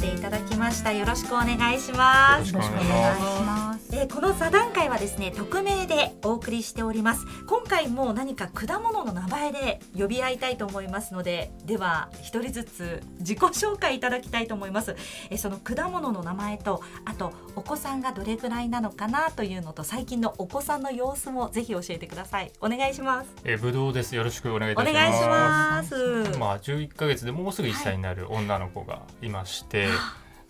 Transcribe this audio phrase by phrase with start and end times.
[0.00, 0.92] っていただきました。
[0.92, 2.52] よろしくお願いします。
[2.52, 3.69] よろしくお願いします。
[4.00, 7.26] えーこの座談会はですね匿名でお送りしております。
[7.46, 14.96] 今回も何か果物の名前で呼び合いたいと思いますのででは一人ずつ自己紹介いただきたいと思います。
[15.28, 22.52] えーその果物の名前とあとお子さんがどれぐらいなのかなというのと最近のお子さんの様子もぜひ教えてください。
[22.62, 23.30] お願いします。
[23.44, 24.16] えー、ぶどうです。
[24.16, 26.38] よろしくお願いいたしお願いします。
[26.38, 29.88] まあ11ヶ月でもうすぐ1歳になる女の子がいまして、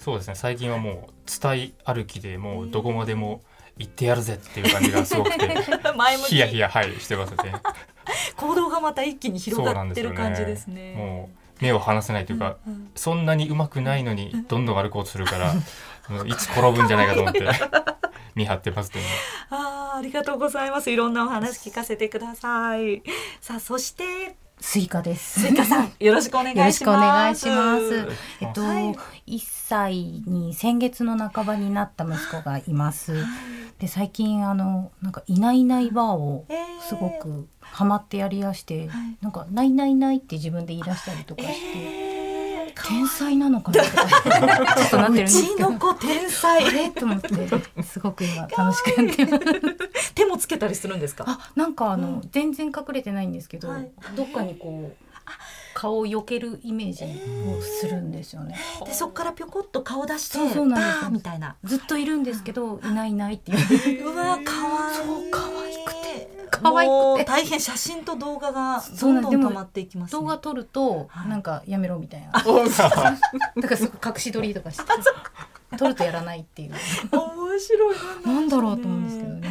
[0.00, 0.34] そうですね。
[0.34, 3.42] 最近はもう伝い歩きでもうどこまでも
[3.78, 5.46] 行ってやるぜっていう感じがすごくて、
[5.94, 7.52] 前向きヒヤヒヤはいしてますね。
[8.36, 10.14] 行動がまた一気に広がってる。
[10.14, 11.28] 感じですねも
[11.60, 15.54] う目を離せないというか、うんうんそんなに上手くないのにどんどん歩こうとするから、
[16.08, 17.46] も ういつ転ぶんじゃないかと思って
[18.34, 19.10] 見張ってますけどね。
[19.50, 23.02] あーありがとうございますいろんなお話聞かせてください
[23.40, 25.40] さあそしてスイカです。
[25.40, 26.62] スイカさん よろしくお願いします。
[26.62, 28.08] よろしくお願いします。
[28.40, 29.94] えっと、はい1歳
[30.26, 33.24] に先月の半ばになった息子がいます。
[33.78, 39.16] で最近あのなんかいないいないバーをえーすごくハマってやりやして、はい。
[39.20, 42.09] なんかないないないって自分で言い出したりとかして、えー
[42.86, 43.82] 天才なのかな？
[43.84, 45.60] とかちょっとなってるんですうち。
[45.60, 46.64] の子天才。
[46.64, 47.82] あれと思って。
[47.82, 50.12] すごく今楽しくやってます。
[50.14, 51.24] 手もつけたりするんですか？
[51.26, 52.28] あなんかあの、うん。
[52.30, 53.90] 全然隠れてないんですけど、はい。
[54.16, 54.96] どっかにこう
[55.74, 58.56] 顔を避けるイメージをするんですよね。
[58.84, 61.00] でそこからぴょこっと顔出してそうそうなんです。
[61.02, 61.56] バーみたいな。
[61.64, 64.08] ずっといるんですけどいないいないっていう。
[64.12, 64.52] うわ可
[64.86, 65.69] 愛いそう可愛くて
[66.60, 66.94] 可愛くて。
[66.94, 71.28] もう大変写真と動画がどそうなんどん溜まっていきます、ね、動画撮るとはい。
[71.28, 72.32] なんかやめろみたいな。
[72.32, 72.48] だか
[73.70, 74.84] らすごい隠し撮りとかして。
[75.76, 76.72] 撮るとやらないっていう。
[77.12, 77.96] 面白い。
[78.26, 79.49] なんだろうと思うんですけどね。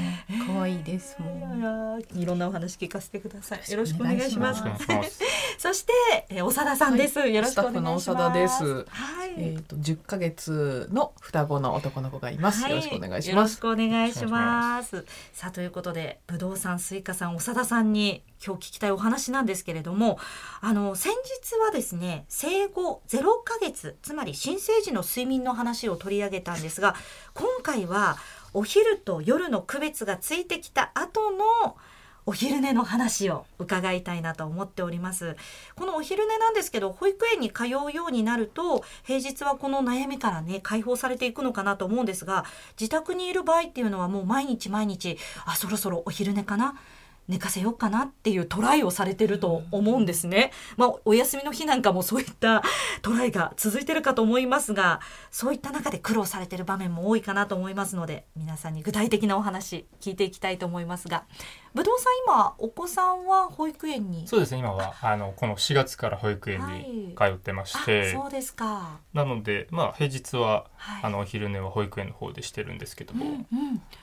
[0.60, 3.72] 可愛いですもいろんなお話聞かせてください。
[3.72, 5.20] よろしくお願いしますます。
[5.58, 5.94] そして、
[6.30, 7.20] えー、長田さんです。
[7.20, 8.02] よろしくお願いします。
[8.02, 9.34] スタッフの長田ですはい。
[9.38, 12.64] えっ、と10ヶ月の双子の男の子がいます。
[12.64, 13.60] はいよろしくお願いしよろします。
[13.60, 15.06] くお願いします。
[15.34, 20.20] さあということで、ぶどうさん、スイカさん、長田さんに今日聞きたいお話なんですけれども、
[20.62, 26.96] あの先日はですね、生後0ヶ月、つまり新生児の睡眠の話を取り上げたんですが、
[27.34, 28.18] 今回は
[28.54, 31.78] お昼と夜の区別がついてきた後の
[32.26, 35.36] お昼寝の話を伺いたいなと思っております。
[35.76, 42.46] このお昼寝なんですけど、保育園に通うようになると、平日はこの悩みからね、解放されていくのかなと思うんですが、
[42.80, 46.76] 自宅にいる場合っていうのはもう毎日毎日、あ、そろそろお昼寝かな
[47.30, 50.52] 寝かせようかなっていうトライをされてると思うんですね。
[50.78, 52.64] まあ、お休みの日なんかもそういった
[53.04, 61.26] トライが続いてるかと思いますが、そういった中で苦労されてる場面も多いかなと思いますので、皆さんに具体的なお話聞いていきたいと思いますが、
[61.76, 64.28] ぶどうさん今、お子さんは保育園に？
[64.28, 64.58] そうですね。
[64.58, 69.02] 今はあのこの4月から保育園に通ってまして、あそうですか。
[69.14, 73.46] なのでまあ平日ははい、あのお昼寝は保育園の方でしてるんですけども、うんうん、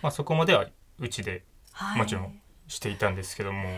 [0.01, 0.67] まあそこまでは
[1.01, 1.99] うちではい。
[1.99, 3.69] もちろんしていたんですけども、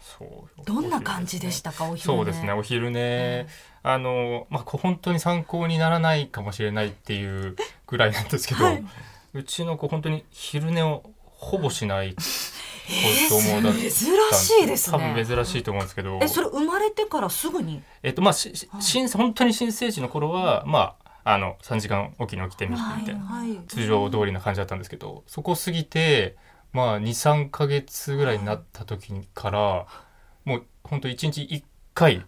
[0.00, 0.64] そう。
[0.64, 2.00] どんな感じでしたか、お昼寝。
[2.16, 2.52] そうですね。
[2.52, 3.46] お昼寝、
[3.82, 7.56] あのまあこ本当に参考にならないかもしれないっていう
[7.86, 8.84] ぐらいなんですけど、はい。
[9.32, 12.22] うちの子本当に昼寝をほぼしない子
[12.90, 14.98] え供だったんー、珍しいですね。
[14.98, 16.18] 多分珍しいと思うんですけど。
[16.20, 17.82] え、それ生まれてからすぐに？
[18.02, 18.82] えっとまあししはい。
[18.82, 23.56] 新本当に新生児の頃はまああの3時間おきに起きてみるみたいな、はい。
[23.68, 26.36] 通常通りな感じだったんですけどそこ過ぎて
[26.72, 29.86] まあ23か月ぐらいになった時から
[30.44, 31.62] もう本当1日1
[31.94, 32.24] 回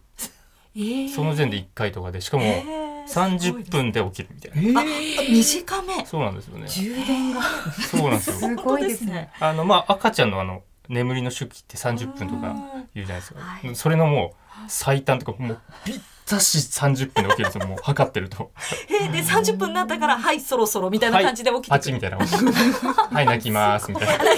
[0.74, 1.08] えー。
[1.08, 4.84] その時点で1回とかでしかもえー30分で起きるみたいな、あ、
[5.28, 6.06] 短め。
[6.06, 6.68] そうなんですよね。
[6.68, 7.42] 充電が。
[7.42, 8.36] そうなんですよ。
[8.48, 9.30] すごいですね。
[9.40, 12.54] あのまあ赤ちゃんのあの眠りの周期って30分とか
[12.94, 13.74] 言うじゃないですか、はい。
[13.76, 14.36] それのもう
[14.68, 17.66] 最短とかもうぴったし30分で起きるんですよ。
[17.66, 18.50] もう測ってると。
[18.88, 21.78] えーで30分になったからはいそろそろみたいな感じで起きてくる。
[21.78, 24.24] パチみたいなはい泣きますみたいな。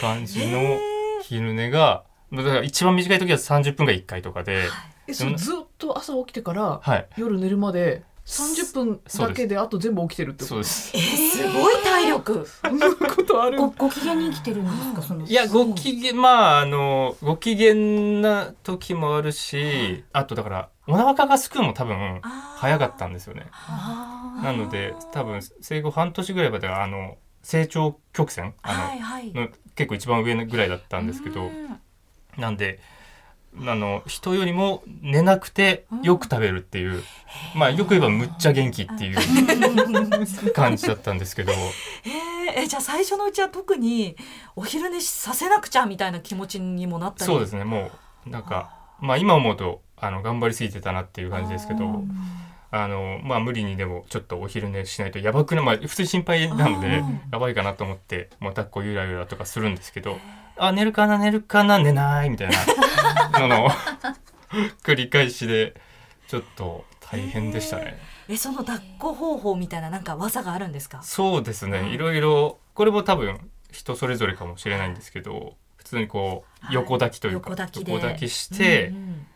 [0.00, 0.78] 感じの
[1.22, 4.68] 昼寝がだから一番短い時は30分が1回とかで、
[5.06, 7.06] えそれずっと朝起きてからはい。
[7.16, 10.56] 夜寝るまで30分だけであと全部起きてるってこと？
[10.56, 10.92] です。
[10.96, 11.02] えー。
[11.02, 12.46] すごい体力。
[12.46, 13.58] そんなことある？
[13.58, 15.02] ごご機嫌に生きてるんですか？
[15.02, 15.26] その。
[15.26, 17.74] いやご機嫌まああのご機嫌
[18.22, 23.46] な時もあるしあとだからお腹がすくのも多分早かったんですよね。
[24.42, 29.32] なので多分生後半年ぐらいまではあの成長曲線あの、はいはい。
[29.34, 31.78] の結構一番上のぐらいだったんですけどうん。
[32.38, 32.80] なんで
[33.66, 37.02] あの人よりも寝なくてよく食べるっていう、
[37.54, 39.16] まあよく言えばむっちゃ元気っていう
[40.52, 41.52] 感じだったんですけど。
[41.52, 44.16] えーえじゃあ最初のうちは特に
[44.54, 47.26] お昼寝させなくちゃみたいな気持ちにもなったり？
[47.26, 47.64] そうですね。
[47.64, 47.90] も
[48.26, 48.70] うなんか
[49.00, 52.04] まあ今思うとあの頑張りすぎてたなっていう感じですけど。
[52.70, 60.18] あのまあ無理にでもちょっとお昼寝しないとやばくなまあ普通に心配なのでやばいかなと思ってもう抱っこゆらゆらとかするんですけど
[60.56, 62.50] あ寝るかな寝るかな寝ないみたい
[63.32, 63.68] な のの
[64.82, 65.74] 繰り返しで
[66.28, 67.98] ちょっと大変でしたね。
[68.28, 71.02] えその抱っこ方法みたいななんか技があるんですか？
[71.02, 71.72] そうですうん。
[71.72, 76.74] ねいろいろこれも多分人それぞれかもしれないんですけど普通にこうはい。
[76.74, 77.92] 横抱きというか、横抱きで。
[77.92, 79.26] 横抱きして、うんうん。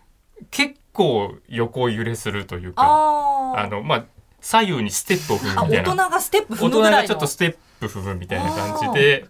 [0.51, 4.05] 結構横揺れするというかあのまあ
[4.41, 5.93] 左右にステップを踏むみたいな。
[5.95, 6.99] 人がステップ踏大人むぐらいの。
[7.03, 9.27] がちょっとステップ踏むみたいな感じで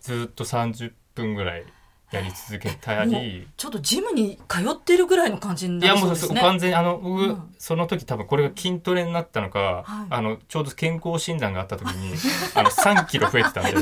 [0.00, 1.64] ずっと30分ぐらい
[2.12, 3.48] やり続けたり。
[3.56, 6.40] ちょっとジムに通ってるぐらいの感じにいなりそうですね。
[6.40, 7.54] 完全にあの僕、うん。
[7.58, 10.06] その時多分これが筋トレになったのか、はい。
[10.10, 12.14] あのちょうど健康診断があった時に
[12.54, 13.72] あの3キロ増えてたんで。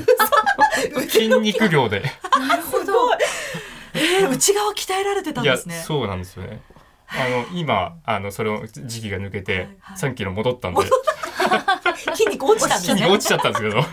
[1.11, 1.69] 筋肉。
[1.69, 2.03] 量で。
[2.49, 2.93] なるほど。
[3.95, 5.83] えー内側鍛えられてたんいやですね。
[5.85, 6.63] そうなんですよね。
[7.09, 10.13] あの今あのそれを時期が抜けてはいはい。
[10.13, 10.83] 3キロ戻ったんで。
[12.15, 13.01] 筋肉落ちたんですね。
[13.01, 13.85] 筋肉落ちちゃったんですけど。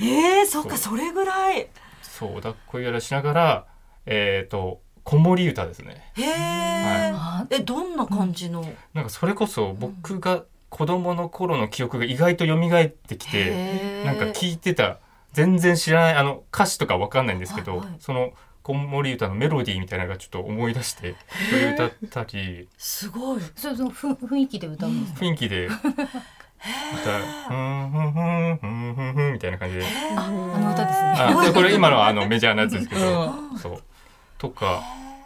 [0.00, 1.68] えー、そっかそそれぐらい
[2.28, 3.66] そう抱っこやらしながら
[4.06, 6.12] えっ、と子守歌ですね。
[6.14, 8.64] へえ、あえどんな感じの、
[8.94, 14.98] なんかそれこそ僕が子供の頃の記憶が意外と蘇ってきてなんか聞いてた
[15.32, 18.32] 全然知らないあの歌詞とかわかんないんですけど、はいはいその
[18.62, 21.16] 子守歌のメロディーみたいなのがちょっと思い出して
[21.50, 22.68] それ歌ったり。
[22.78, 23.40] すごい。
[23.56, 25.24] そうそうふ雰囲気で歌うんですか？
[25.26, 25.66] 雰囲気で。
[25.66, 25.80] 歌う
[26.62, 29.84] 「ふんふんふんふんふんふん」みたいな感じで。
[30.16, 31.14] あの歌ですね。
[31.18, 33.82] あでこれ今のはあのメジャーなやつですけど、うそう。
[34.38, 34.82] とか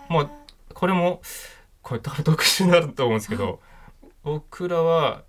[0.08, 0.30] もう
[0.74, 1.20] これも
[1.82, 3.60] これ多分特殊になると思うんですけど
[4.22, 5.22] 僕らは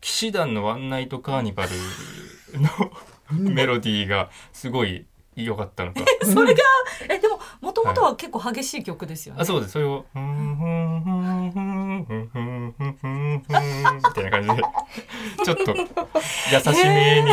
[0.00, 1.70] 騎士団の「ワンナイトカーニバル」
[2.60, 2.92] の
[3.30, 5.06] メロディーがすごい
[5.44, 6.00] 良かったのか。
[6.24, 6.60] それが
[7.08, 9.72] えでももともとは結構激しい曲ですよね、あそうです。
[9.72, 14.62] それを「ふんふんふんふんふんふんふんふんふん」みたいな感じで
[15.44, 17.32] ちょっと優しめに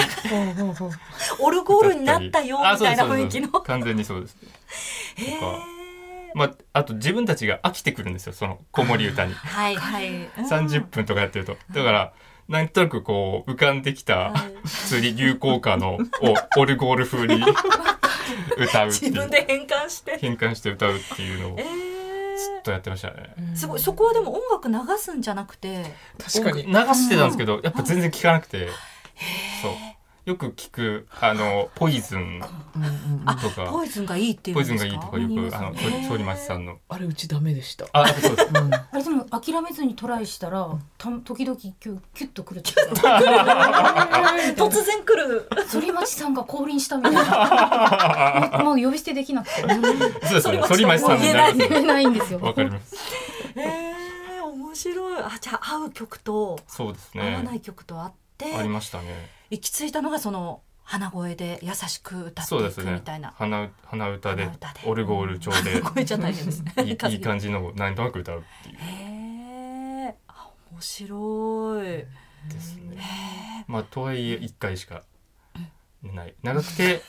[1.40, 4.38] オルゴールになったよあみたいな雰囲気の完全にそうです
[5.18, 5.74] へーとか
[6.36, 12.14] まあ、あと自分たちが飽きてくるんですよその子守歌にはいはい、うん30分とかやってるとだから
[12.54, 14.68] なんとなくこう浮かんできたはい。
[14.68, 17.44] 普通に流行歌の をオルゴール風に
[18.58, 19.12] 歌うっていう。
[19.12, 20.20] 自分で変換して。
[20.20, 21.70] 変換して歌うっていうのをえず
[22.60, 23.34] っとやってましたね。
[23.40, 23.80] ー、すごい。
[23.80, 25.96] そこはでも音楽流すんじゃなくて。
[26.24, 26.68] 確かに。
[26.68, 28.70] 流してたんですけどやっぱ全然聞かなくて
[30.26, 32.22] よく聞くあの ポイズン
[32.76, 33.66] うんうんあとか。
[33.66, 34.90] ポイズンがいいっていうんポイですか？
[34.90, 36.80] ズンがいいとかよくあのへー反町さんの。
[36.88, 37.86] あれうちダメでした。
[37.92, 38.50] あそうです。
[38.54, 38.74] うん。
[38.74, 42.62] あれでも諦めずにトライしたら、た時々キュキュッとくる。
[44.56, 45.50] 突然来る。
[45.68, 48.60] 反町さんが降臨したみたいな。
[48.64, 49.62] もう呼び捨てできなくて。
[49.62, 50.62] そうですね。
[50.62, 52.40] 反町さん反町さんになります言えないんですよ。
[52.40, 52.96] わかります。
[53.56, 55.24] えー、面白い。
[55.24, 62.94] あじゃあ合う曲とそうです合わないね曲とあって、ありましたね行き着いたのがその鼻声で優しく歌っていくそうですね。
[62.94, 64.80] みたいな、鼻鼻歌で鼻歌で。
[64.88, 65.58] オルゴール調で。
[66.86, 68.78] いい感じのをなんとなく歌うっていう。
[68.78, 71.86] へえあ面白い。
[71.86, 72.08] で
[72.60, 72.98] すね。
[72.98, 75.04] へまあとはいえ1回しか
[76.02, 76.34] ない。
[76.42, 77.04] 長くて、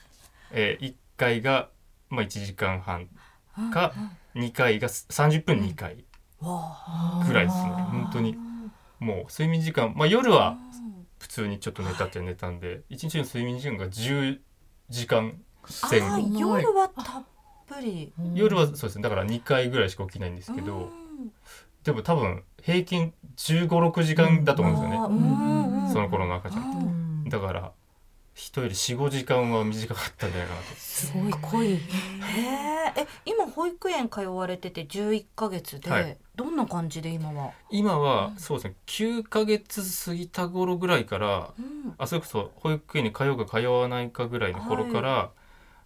[0.52, 1.68] えー、1回が、
[2.08, 3.08] まあ、1時間半
[3.58, 3.92] えか
[4.34, 6.04] 2回が30分2回
[7.26, 7.70] ぐらいですね。
[7.70, 8.38] 本当に
[8.98, 14.40] もう睡眠時間、まあ、夜はうん普通にちょっと寝たって寝たんで1日の睡眠時間が10
[14.88, 16.06] 時間あ前後。
[16.06, 17.24] ー夜はたっ
[17.66, 18.12] ぷり。
[18.34, 19.02] 夜はそうですね。
[19.02, 21.32] だから2回ぐらいしか起きないんですけど、うん。
[21.84, 26.62] でも多分平均1 5六6時間だと思うんですよね、その頃の赤ちゃん。
[26.62, 27.72] ってうんだから
[28.40, 30.74] 人より45時間は短かったんじゃないかなと。
[30.74, 31.32] すごい。
[31.42, 31.74] 濃い。
[31.74, 31.76] へ
[32.96, 36.16] え、え、今保育園通われてて11ヶ月で、はい。
[36.34, 37.52] どんな感じで今は？
[37.70, 38.74] 今はそうですね。
[38.86, 45.30] 9ヶ月過ぎた頃ぐらいからうん、あそれこそ保育園に通うか通わないかぐらいの頃から、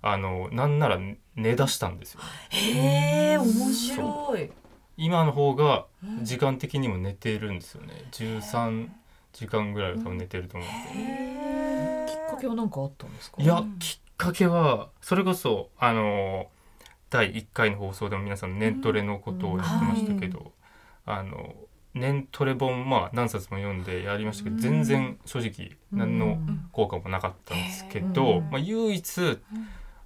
[0.00, 1.00] あのなんなら
[1.34, 2.20] 寝出したんですよ。
[2.50, 4.52] へえ、面白い。
[4.96, 6.24] 今の方がうん。
[6.24, 8.04] 時間的にも寝てるんですよね。
[8.12, 8.88] 13
[9.32, 11.53] 時間ぐらいは多分寝てると思うんで、
[12.34, 13.42] かけは何かあったんですか？
[13.42, 16.46] いやうんきっかけはそれこそあの
[17.10, 20.52] 第1回の放送でも皆さん年トレのことをやってましたけど、
[21.06, 21.54] あの
[21.94, 24.60] 年トレ本まあ何冊も読んでやりましたけど、うん。
[24.60, 26.68] 全然正直何のん。
[26.72, 28.50] 効果もなかったんですけへど、ー。
[28.50, 29.38] まあ、唯一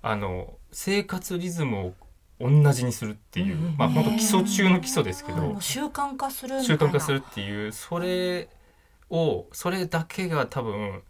[0.03, 1.95] あの生活リズムを
[2.41, 3.77] 同じにするっていう、うん。
[3.79, 6.63] まあ本当基礎中の基礎ですけど習慣化する。
[6.63, 8.49] 習慣化するっていうそれ
[9.11, 11.03] をそれだけが多分。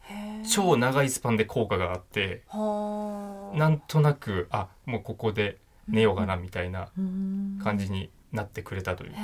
[0.51, 3.59] 超長いスパンで効果があってはあ。
[3.59, 7.59] なんとなくあもうここで寝ようかなみたいなうん。
[7.63, 9.19] 感じになってくれたというか。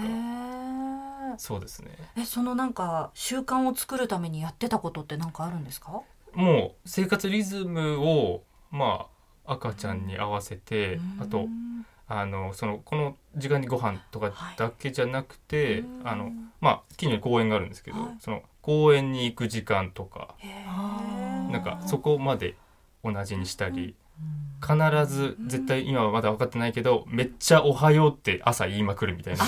[1.38, 1.90] そうですね。
[2.16, 6.02] えそのなんか習慣を作るためにやってたことって何かあるんですか？
[6.34, 9.06] もう生活リズムをま
[9.46, 11.46] あ赤ちゃんに合わせてあと
[12.08, 18.16] あのそのこの時間にご飯とかだけじゃなくて、はいあのまあ近所に公園があるんですけど、はい。
[18.20, 20.34] その公園に行く時間とか
[21.50, 22.54] なんかそこまで
[23.04, 23.94] 同じにしたり、
[24.62, 24.74] 必
[25.06, 29.44] ず絶対今はまだ分かってないけどめっちゃ「おはよう」って朝言いまくるみたいな。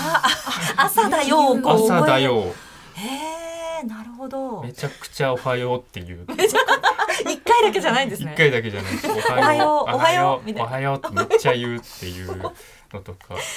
[0.77, 2.53] 朝だよ朝だよ。
[2.95, 4.63] へえなるほど。
[4.63, 6.27] めちゃくちゃ「おはよう」っていう。
[6.27, 9.09] 一回だけじゃないんです一ね回だけじゃないです。
[9.09, 10.69] おはようおはようみたいな。
[10.69, 12.53] おはようってめっちゃ言うっていうの
[13.01, 13.49] とかです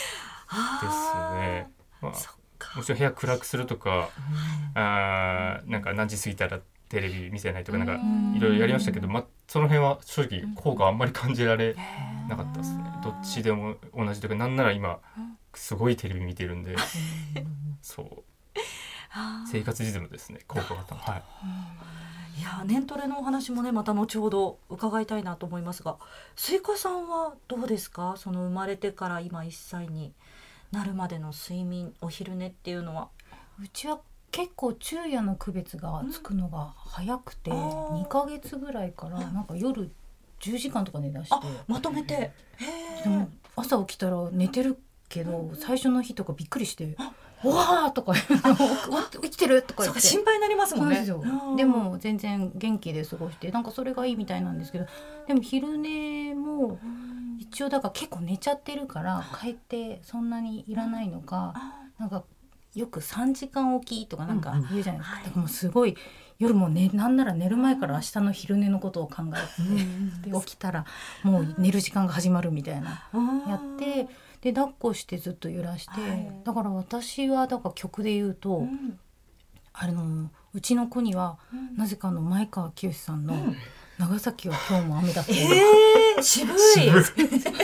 [1.36, 1.70] ね。
[2.02, 2.39] まあ
[2.76, 4.10] もちろん部屋暗くするとか、
[4.76, 6.60] あーなんか何時過ぎたら
[6.90, 8.36] テレビ見せないとかなんかうん。
[8.36, 11.76] いろいろやりましたけど、まあその辺は正直効果あんまり感じられ
[12.28, 12.84] なかったですね。
[13.04, 15.00] どっちでも同じというかなんなら今
[15.54, 16.76] すごいテレビ見てるんで、
[17.82, 18.24] そう。
[19.52, 21.24] 生活リズムですね効果があったのはい。
[22.40, 25.98] いやねんトレのお話もねまた後ほど伺いたいなと思いますが
[26.38, 28.14] スイカさんはどうですか？
[28.18, 30.14] その生まれてから今1歳に
[30.72, 33.10] なるまでの睡眠お昼寝っていうのは？
[33.62, 34.00] うちは
[34.32, 37.58] 結構昼夜の区別がつくのが早くて、うん。
[37.58, 38.06] あー。
[38.06, 39.90] 2ヶ月ぐらいからなんか夜
[40.40, 42.14] 10時間とか寝だしてあまとめて。
[42.14, 42.32] へ
[43.04, 44.78] でも朝起きたら寝てる
[45.10, 46.96] けど最初の日とかびっくりして
[47.44, 48.56] 「うわー!」とか言うの
[49.24, 50.00] 「起きてる!」とか言って。
[50.02, 51.22] 心配になりますもんですよ。
[51.22, 51.56] うん。
[51.56, 54.86] でも全然元気で過ごしてなんかそれがいいみたいなんですけど
[55.28, 56.78] でも昼寝も
[57.52, 62.24] 一応だから結構寝ちゃってるから帰ってそんなにいらないのかあなんか
[62.76, 64.70] よく3時間起きとかなんかうんうん。
[64.70, 65.24] 言うじゃないですか、はい。
[65.26, 65.98] だからもうすごい
[66.38, 70.86] 夜もねなんなら寝る前から明日の昼寝のことを考えてで起きたら
[71.24, 73.50] もう寝る時間が始まるみたいなー。
[73.50, 74.08] やって
[74.42, 76.42] で抱っこしてずっと揺らして、はい。
[76.46, 79.00] だから私はだから曲で言うと、うん。
[79.74, 81.76] あのうちの子にはうん。
[81.76, 83.36] なぜかあの前川清さんの
[84.00, 86.56] 「長崎は今日も雨だった」えー、渋い。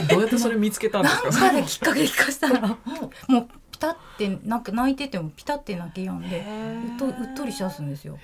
[0.10, 1.30] どうやってそれ見つけたんですか？
[1.32, 2.68] なんかできっかけで聞かせたら
[3.28, 6.46] もうピタってなんか泣いててもピタって泣き止んで
[6.92, 8.20] うっとうっとりしだすんですよ。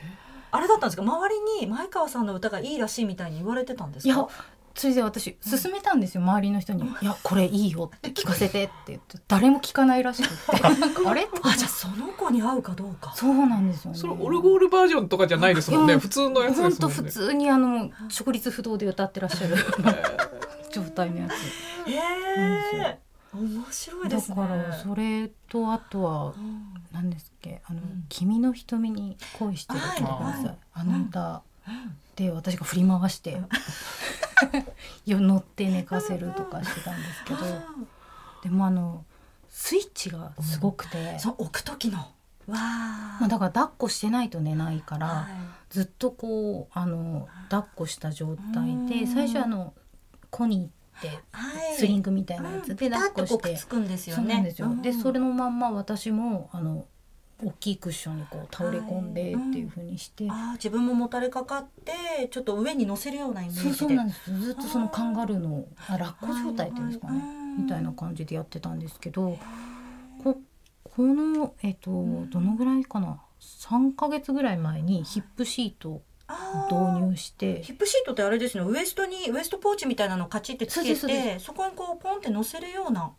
[0.51, 1.03] あれだったんですか？
[1.03, 4.13] 周りに前川さんの歌がいいらしいみたいに言われてたんですか？
[4.13, 4.27] いや
[4.75, 10.63] それで私勧めたんですよ周りの人に「いやこれいいよ」って聞かせてって言って誰も聞かないらしくって。
[11.07, 11.27] あれ？
[11.43, 13.13] あじゃあその子に合うかどうか。
[13.15, 13.97] そうなんですよね。
[13.97, 16.75] それオルゴールバージョンとかじゃないですもんね普通のやつですもんね。
[16.79, 19.55] 本当普通にあの直立不動で歌ってらっしゃる。
[20.71, 21.89] 状態のやつ。
[21.89, 22.99] へえ
[23.33, 24.35] 面白いでだすね。
[24.35, 26.73] からそれとあとはうん。
[26.91, 28.05] 何ですっけあの、ん。
[28.09, 30.57] 君の瞳に恋してる聞いてください、はい。
[30.73, 31.41] あの歌
[32.15, 33.47] で私が振り回してよ
[35.05, 37.39] 乗って寝かせるとかしてたんですけど。
[38.43, 39.05] でもあの
[39.49, 41.99] スイッチがすごくて、そう置く時の。
[42.47, 45.27] わあまあ、だから抱っこしてないと寝ないから、は
[45.69, 48.87] ずっとこうあの抱っこした状態うん。
[48.87, 49.73] で最初あの
[50.29, 51.75] コニーっていはい。
[51.75, 54.41] スリングみたいなやつで抱っこしてッとこうくっつくんですよね。
[54.43, 54.63] で。
[54.63, 56.85] うんでそれのまんま私もあの
[57.43, 63.69] 大きいクッションにこう倒れ込んではいっていう風にして、あー自分ももたれかかってちょっと上に乗せるようなイメージで。
[63.69, 64.33] そうそうなんです。
[64.33, 67.27] ずっとそのカンガルーのあラッコ状態っていうんですかね、はい。
[67.29, 69.37] はいみたいな感じでやってたんですけど
[70.23, 70.37] こ
[70.83, 71.91] このえっと
[72.29, 76.01] どのぐらいかな？3ヶ月ぐらい前にヒップシートを
[76.69, 77.61] 導入して。
[77.61, 78.63] ヒップシートってあれですね。
[78.63, 83.11] ウエストにウエストポーチみたいなのをカチってつけてそこにこうポンって乗せるような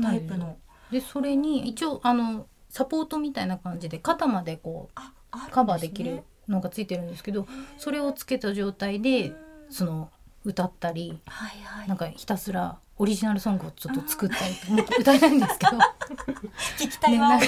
[0.00, 0.58] タイプの。
[0.92, 9.34] でそれに一応あのサポートみたいな感じで肩までこうカバーできるのがついてるんですけどそれをつけた状態で
[9.68, 10.10] その
[10.44, 11.88] 歌ったりはいはい。
[11.88, 15.78] なんかひたすらオリジナルソングをちょっと作ったり歌えないんですけど。
[16.78, 17.38] 聞きたいも。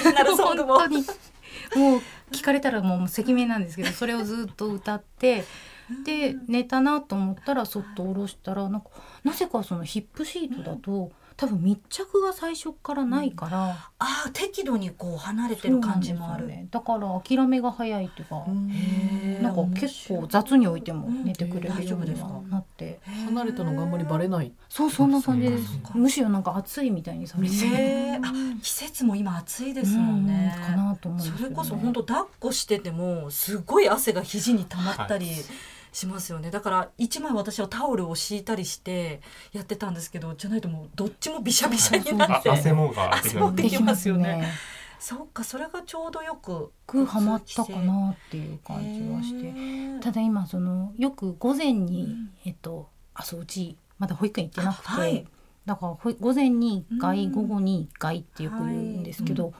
[1.97, 2.01] う
[2.31, 5.43] 聞かれたらもう赤面なんですけど それをずっと歌って
[6.03, 8.89] で寝たなと思ったらそっと下ろしたらなんか
[9.23, 16.67] なぜかそのヒップシートだと多分密着が最初からないから、あー適度にこう離れてる感じもある、ね。
[16.71, 18.45] だから諦めが早いっていうか、
[19.41, 22.27] なんか結構雑に置いても寝てくれるように夫ですか？
[22.27, 24.53] はなって、離れたのがあんまりバレない？
[24.69, 25.79] そうそんな感じです。
[25.93, 27.55] むしろなんか暑いみたいにされて
[28.23, 35.35] あ季節も今暑いですもんね、うんかなと思うんですそれこそ本当抱っこしててもすごい汗が肘に溜まったりはい
[35.95, 36.51] しますよね。
[36.51, 39.21] だから一枚私はタオルを敷いたりして
[39.53, 43.15] やってたんですけどじゃないともうどっちもびしゃびしゃになって、あ汗もが。
[43.15, 44.51] 汗もできますよね。
[44.99, 49.53] そっかそれがちょうどよくくハマったかなっていう感じはして。
[49.99, 52.29] てただ今そのよく午前に、うん。
[52.45, 55.25] えっとあそううちまだ保育園行ってなくて、はい。
[55.65, 57.31] だから午前に1回、うん。
[57.31, 59.53] 午後に1回ってよく言うんですけど、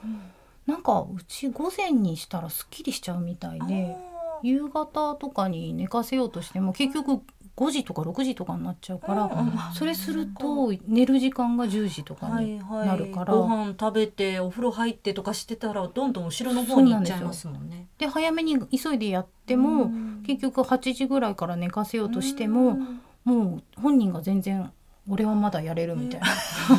[0.66, 3.96] なんかうち午前にしたらすっきりしちゃうみたいで
[4.42, 7.22] 夕方とかに寝かせようとしても結局
[7.56, 9.30] 5時とか6時とかになっちゃうから、
[9.74, 17.86] それすると寝る時間が10時とかになるから、ご飯食べてお風呂入ってとかしてたらどんどん後ろの方に行っちゃいますもんね。
[17.96, 19.90] で早めに急いでやっても、
[20.26, 22.78] 結局8時ぐらいから寝かせようとしても、
[23.24, 24.70] もう本人が全然
[25.08, 26.26] 俺はまだやれるみたいな、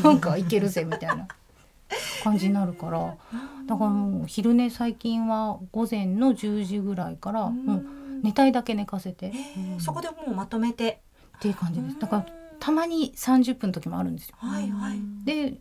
[0.02, 1.28] なんかいけるぜみたいな
[2.24, 3.16] 感じになるから。
[3.66, 7.86] だからもう昼寝最近は午前の10時ぐらいからもう
[8.24, 9.34] 寝たいだけ寝かせて、
[9.80, 11.02] そこでもうまとめて。
[11.38, 12.00] っていう感じです。
[12.00, 12.26] だから
[12.60, 14.36] たまに30分の時もあるんですよ。
[14.40, 15.60] はいはい、で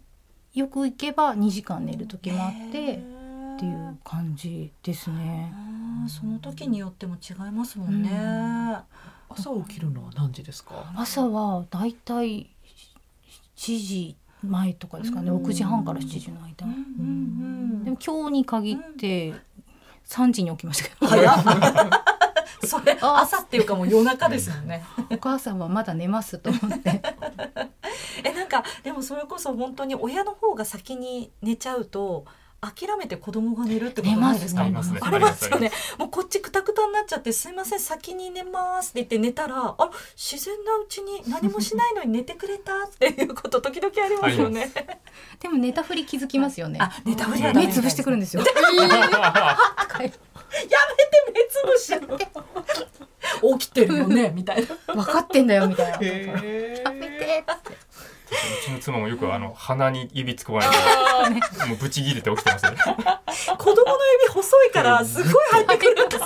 [0.54, 5.52] よく行けば2時間寝る時もあってっていう感じですね。
[6.08, 8.08] その時によっても違いますもんね。
[8.10, 8.76] うん。
[9.28, 10.90] 朝起きるのは何時ですか？
[10.96, 12.48] 朝はだいたい
[13.56, 16.66] 7時前とかですかね、6時半から7時の間、
[17.84, 19.34] でも今日に限って
[20.06, 21.22] 3時に起きましたけど、
[22.66, 24.84] それ朝っていうかもう夜中ですよね。
[25.10, 27.02] お母さんはまだ寝ますと思って。
[28.24, 32.24] えなんかでもそれこそ本当に親の方が先に寝ちゃうと
[32.74, 34.62] 諦めて子供が寝るってことないですか？
[34.62, 34.98] ありますね。
[35.02, 35.70] ありますよね。
[35.98, 44.72] もうこっちくたくたになっちゃって、すいません、先に寝ますって言って寝たら、あ、自然なうちに何もしないのに寝てくれたっていうこと時々ありますよね。
[45.40, 46.78] でも寝たふり気づきますよね。
[46.80, 48.42] あ、寝たふりは目つぶしてくるんですよ。
[48.46, 48.48] や
[50.00, 50.18] めて
[51.34, 51.92] 目つぶし
[53.58, 54.68] 起きてるよねみたいな。
[54.94, 55.92] 分かってんだよみたいな。
[55.92, 57.76] やめてって。
[58.30, 62.70] うちの妻もよくあの鼻に指突っ込まれて、もうブチ切れて起きてますね。
[63.56, 66.22] 子供の指細いからすごい入ってくるんです。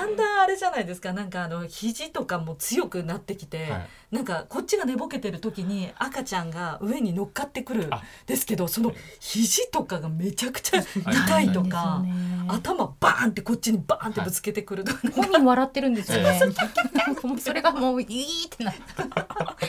[0.00, 1.12] だんだんあれじゃないですか。
[1.12, 7.90] なんかあの肘とかも強くなってきて、はい、なんかこっちが寝ぼけてる時に赤ちゃんが上に乗っかってくるん
[8.26, 12.04] ですけどその肘とかがめちゃくちゃ痛いとか、
[12.48, 14.84] 頭バーンってこっちにバーンってぶつけてくる。
[14.84, 16.40] とか、はい、本人笑ってるんですよね。
[17.40, 18.72] それがもういいってな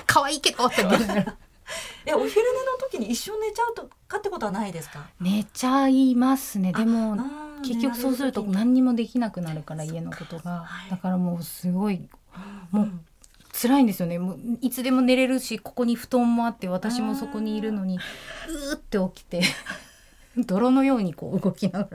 [0.06, 0.84] 可愛いけどって。
[2.06, 5.06] えお昼寝の時に一緒寝ちゃうとかってことはないですか？
[5.20, 6.74] 寝ちゃいますね。
[6.74, 7.15] でも
[7.62, 12.10] 結局そうすると何にもできなくなるから家のことが、だからもうすごい
[12.71, 12.91] もう
[13.54, 14.19] 辛いんですよね。
[14.19, 19.41] もういつでも寝れるしここに布団もあって私もそこにいるのにうーって起きて
[20.38, 21.89] 泥のようにこう動きなが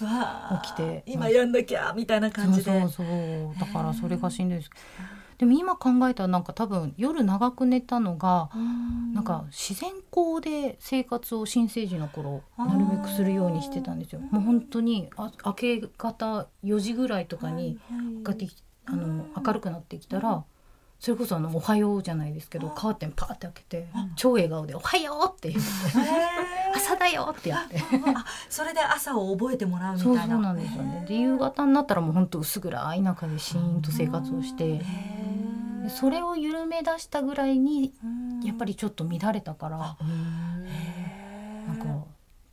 [0.00, 2.80] ら起きて今やんなきゃみたいな感じで。
[2.80, 4.70] そうそうだからそれがしんどいです
[5.42, 8.48] でも今考えたらなんか多分夜長く寝たのが
[9.12, 14.20] なんか自然光で生活を新生児の頃なるべくするようにしてたんですよ。
[14.20, 17.76] もう本当にあ明け方4時ぐらいとかに
[18.22, 18.46] がて
[18.84, 20.44] あの明るくなってきたら
[21.00, 25.68] それこそあの「おはよう」じゃないですけどカーテンパーって開けて超笑顔で「おはよう」って言って
[26.76, 27.82] 「朝だよ」ってやって。
[28.48, 30.20] それで朝を覚えてもらうみたいな。
[30.20, 31.04] そうそうなんですよね。
[31.08, 34.80] で夕方になったらもう本当薄暗い中でシーンと生活をして
[35.88, 37.92] それを緩め出したぐらいに
[38.44, 42.04] やっぱりちょっと乱れたからなんか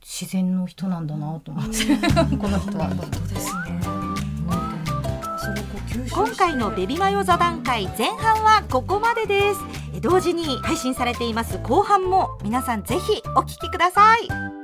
[0.02, 1.96] 自然の人なんだなと思って。
[2.36, 2.88] この人は。
[2.88, 3.80] ですね。
[6.12, 9.80] 今回のベビマヨ座談会前半はここまでです。
[10.00, 14.59] 同時に配信されています後半も皆さんぜひお聞きください